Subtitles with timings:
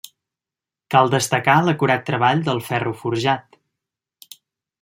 [0.95, 3.63] Cal destacar l'acurat treball del ferro forjat.